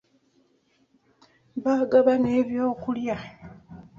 Baagaba 1.63 2.13
n'ebyokulya. 2.21 3.15